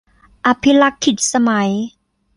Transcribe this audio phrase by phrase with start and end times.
[0.45, 1.71] อภิลักขิตสมัย